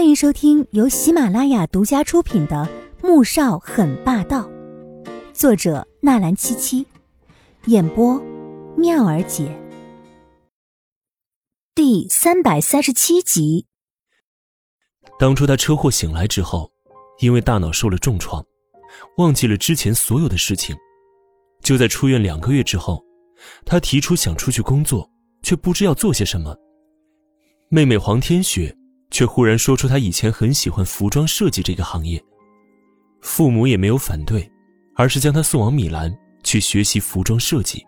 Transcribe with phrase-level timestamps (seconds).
[0.00, 2.66] 欢迎收听由喜马拉雅独家出品的
[3.06, 4.48] 《穆少很霸道》，
[5.34, 6.86] 作者纳兰七七，
[7.66, 8.18] 演播
[8.78, 9.54] 妙儿姐，
[11.74, 13.66] 第三百三十七集。
[15.18, 16.72] 当初他车祸醒来之后，
[17.18, 18.42] 因为大脑受了重创，
[19.18, 20.74] 忘记了之前所有的事情。
[21.62, 23.04] 就在出院两个月之后，
[23.66, 25.06] 他提出想出去工作，
[25.42, 26.56] 却不知要做些什么。
[27.68, 28.74] 妹妹黄天雪
[29.10, 32.22] 却忽然说出他以前很喜欢服装设计这个行业，
[33.20, 34.50] 父母也没有反对，
[34.94, 37.84] 而是将他送往米兰去学习服装设计。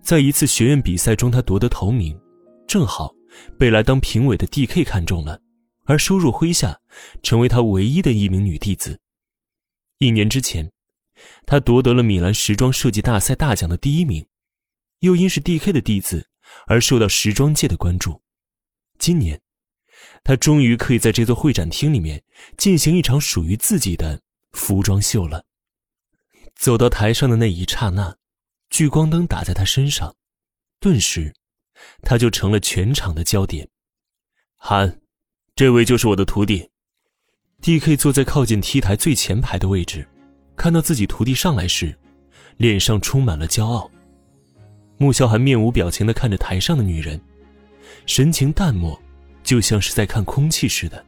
[0.00, 2.18] 在一次学院比赛中，他夺得头名，
[2.66, 3.14] 正好
[3.58, 5.40] 被来当评委的 D.K 看中了，
[5.84, 6.80] 而收入麾下，
[7.22, 8.98] 成为他唯一的一名女弟子。
[9.98, 10.70] 一年之前，
[11.44, 14.24] 他夺得了米兰时装设计大赛大奖的第一名，
[15.00, 16.28] 又因是 D.K 的弟子
[16.66, 18.22] 而受到时装界的关注。
[18.98, 19.40] 今年，
[20.24, 22.22] 他终于可以在这座会展厅里面
[22.56, 24.20] 进行一场属于自己的
[24.52, 25.44] 服装秀了。
[26.54, 28.16] 走到台上的那一刹那，
[28.70, 30.16] 聚光灯打在他身上，
[30.80, 31.34] 顿时，
[32.02, 33.68] 他就成了全场的焦点。
[34.56, 35.00] 韩，
[35.54, 36.70] 这位就是我的徒弟。
[37.60, 37.96] D.K.
[37.96, 40.06] 坐在靠近 T 台最前排的位置，
[40.56, 41.96] 看到自己徒弟上来时，
[42.56, 43.90] 脸上充满了骄傲。
[44.96, 47.20] 穆萧寒面无表情的看着台上的女人。
[48.06, 49.00] 神情淡漠，
[49.48, 51.02] 就像是在看空气似的。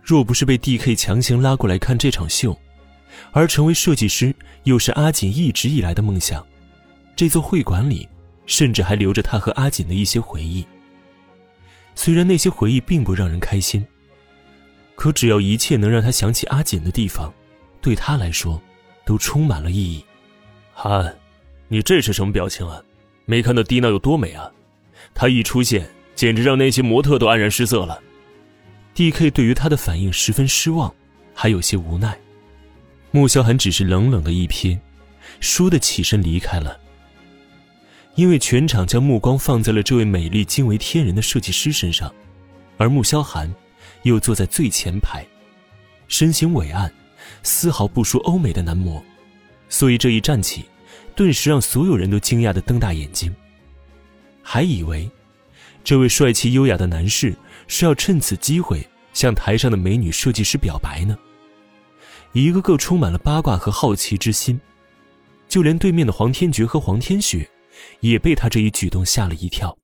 [0.00, 0.94] 若不是被 D.K.
[0.94, 2.56] 强行拉过来看这场秀，
[3.32, 4.32] 而成为设计师
[4.62, 6.46] 又是阿锦一直以来的梦想，
[7.16, 8.08] 这座会馆里
[8.46, 10.64] 甚至还留着他和阿锦的一些回忆。
[11.96, 13.84] 虽然那些回忆并不让人开心，
[14.94, 17.34] 可只要一切能让他想起阿锦的地方，
[17.80, 18.62] 对他来说，
[19.04, 20.04] 都充满了意义。
[20.72, 21.12] 韩，
[21.66, 22.80] 你这是什么表情啊？
[23.24, 24.48] 没看到蒂娜有多美啊？
[25.12, 28.02] 她一出现，简直让那些模特都黯然失色了。
[28.94, 29.30] D.K.
[29.30, 30.92] 对于他的反应十分失望，
[31.34, 32.18] 还有些无奈。
[33.12, 34.78] 穆萧寒只是冷冷的一瞥，
[35.40, 36.80] 倏地起身离开了。
[38.14, 42.10] 因为全场将目光放在了这位美丽惊为天人的设计师身上，
[42.78, 43.54] 而穆萧寒
[44.04, 45.22] 又坐在最前排，
[46.08, 46.90] 身形伟岸，
[47.42, 49.04] 丝毫不输欧美的男模，
[49.68, 50.64] 所以这一站起，
[51.14, 53.34] 顿时让所有人都惊讶的瞪大眼睛。
[54.42, 55.10] 还以为，
[55.86, 57.32] 这位帅气优雅的男士
[57.68, 61.16] 是要趁此机会向台上的美女设计师表白呢。
[62.32, 64.60] 一个个充满了八卦和好奇之心，
[65.46, 67.48] 就连对面的黄天觉和黄天雪，
[68.00, 69.78] 也被他这一举动吓了一跳。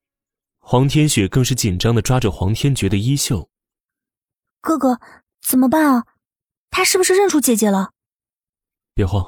[0.59, 3.49] 黄天雪更是紧张的抓着黄天觉的衣袖
[4.61, 4.99] ：“哥哥，
[5.41, 6.05] 怎么办啊？
[6.73, 7.93] 他是不是认出姐姐了？”
[8.93, 9.25] 别慌，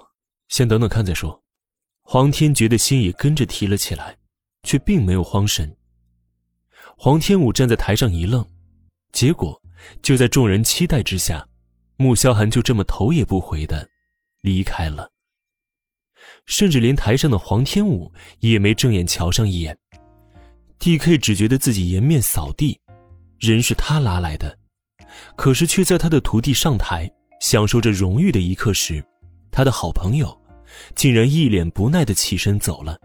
[0.49, 1.41] 先等等看再说。
[2.03, 4.19] 黄天觉的心也跟着提了起来。
[4.65, 5.77] 却并没有慌神。
[6.97, 8.45] 黄天武站在台上一愣，
[9.13, 9.61] 结果
[10.01, 11.47] 就在众人期待之下，
[11.97, 13.89] 穆萧寒就这么头也不回的
[14.41, 15.11] 离开了，
[16.47, 19.77] 甚至连台上的黄天武也没正眼瞧上一眼。
[20.79, 21.19] D.K.
[21.19, 22.79] 只觉得自己颜面扫地，
[23.39, 24.59] 人是他拉来的，
[25.37, 29.03] 可是却在他的徒弟上台享受着荣誉的一刻时，
[29.51, 30.37] 他的好朋友
[30.95, 32.99] 竟然一脸不耐的起身走了。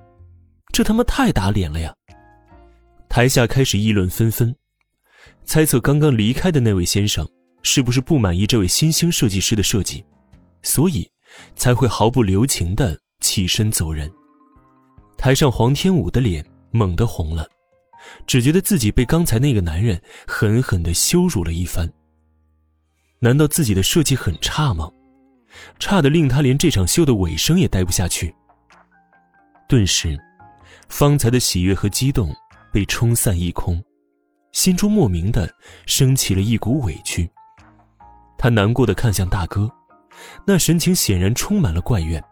[0.74, 1.94] 这他妈太打脸了呀！
[3.10, 4.56] 台下开始议论纷纷，
[5.44, 7.28] 猜测刚刚离开的那位先生
[7.64, 10.06] 是不是不满意这位新兴设计师的设计，
[10.62, 11.10] 所以
[11.56, 14.10] 才会毫不留情的起身走人。
[15.18, 17.50] 台上黄天武的脸猛地红了，
[18.28, 21.92] 只觉得自己被刚才那个男人狠狠的羞辱了一番。
[23.18, 24.90] 难道自己的设计很差吗？
[25.80, 28.34] 差的令他连这场秀的尾声也待不下去。
[29.68, 30.18] 顿时。
[30.88, 32.34] 方才的喜悦和激动
[32.72, 33.84] 被冲散一空，
[34.52, 35.54] 心中莫名的
[35.86, 37.30] 升起了一股委屈。
[38.38, 39.70] 他难过的看向大哥，
[40.46, 42.24] 那神情显然充满了怪怨。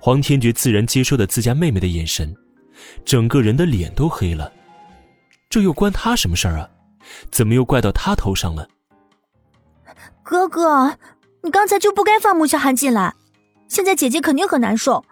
[0.00, 2.34] 黄天觉自然接收到自家妹妹的眼神，
[3.04, 4.52] 整个人的脸都黑了。
[5.48, 6.68] 这又关他什么事儿啊？
[7.30, 8.68] 怎么又怪到他头上了？
[10.22, 10.98] 哥哥，
[11.42, 13.14] 你刚才就不该放穆小寒进来，
[13.68, 15.04] 现在姐姐肯定很难受，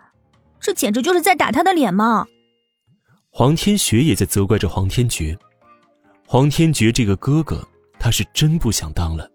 [0.58, 2.26] 这简直就是在打她的脸嘛！
[3.34, 5.34] 黄天雪也在责怪着黄天觉，
[6.26, 7.66] 黄天觉这个哥哥，
[7.98, 9.26] 他是真不想当了，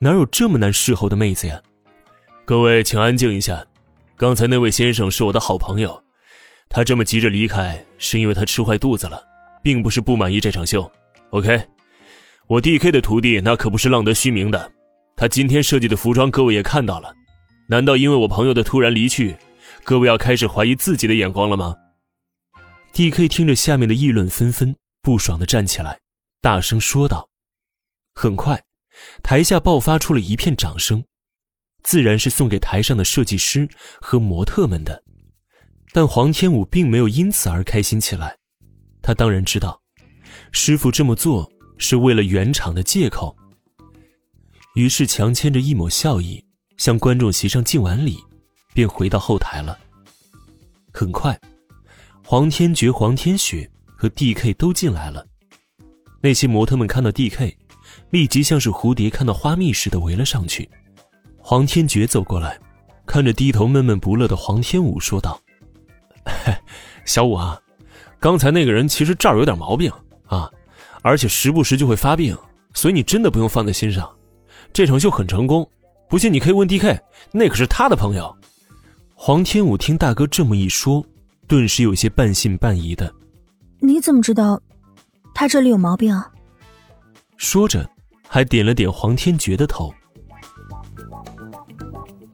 [0.00, 1.62] 哪有这么难侍候的妹子呀？
[2.44, 3.64] 各位请安静一下，
[4.16, 6.02] 刚才那位先生是我的好朋友，
[6.68, 9.22] 他这么急着离开，是因为他吃坏肚子了，
[9.62, 10.90] 并不是不满意这场秀。
[11.30, 11.62] OK，
[12.48, 14.72] 我 D.K 的徒弟那可不是浪得虚名的，
[15.14, 17.14] 他今天设计的服装各位也看到了，
[17.68, 19.36] 难道因为我朋友的突然离去，
[19.84, 21.76] 各位要开始怀疑自己的眼光了吗？
[22.92, 23.26] ？D.K.
[23.26, 25.98] 听着下面的议论纷纷，不爽的站起来，
[26.42, 27.28] 大声说道
[28.14, 28.62] ：“很快，
[29.22, 31.02] 台下爆发出了一片掌声，
[31.82, 33.68] 自然是送给台上的设计师
[34.00, 35.02] 和模特们的。
[35.92, 38.36] 但黄天武并没有因此而开心起来，
[39.00, 39.80] 他当然知道，
[40.52, 43.34] 师傅这么做是为了圆场的借口。
[44.74, 46.44] 于是强牵着一抹笑意，
[46.76, 48.18] 向观众席上敬完礼，
[48.74, 49.78] 便回到后台了。
[50.92, 51.38] 很快，
[52.24, 55.26] 黄天觉、黄天雪和 D.K 都进来了。
[56.20, 57.56] 那些模特们看到 D.K，
[58.10, 60.68] 立即像是蝴蝶看到花蜜似的围了上去。
[61.36, 62.58] 黄天觉走过来，
[63.04, 65.38] 看着低头闷闷不乐的黄天武，说道。
[67.04, 67.60] 小五啊，
[68.20, 69.92] 刚才那个人其实这儿有点毛病
[70.26, 70.48] 啊，
[71.02, 72.38] 而且时不时就会发病，
[72.72, 74.08] 所以你真的不用放在心上。
[74.72, 75.68] 这场秀很成功，
[76.08, 76.98] 不信你可以问 D.K，
[77.32, 78.34] 那可是他的朋友。
[79.14, 81.04] 黄天武听大哥这么一说，
[81.46, 83.12] 顿时有些半信半疑的。
[83.80, 84.60] 你怎么知道
[85.34, 86.30] 他这里有毛病啊？
[87.36, 87.88] 说着，
[88.28, 89.92] 还点了点黄天觉的头。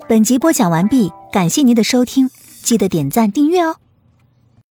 [0.08, 2.28] 本集播讲完毕，感谢您的收听。
[2.62, 3.76] 记得点赞订阅哦。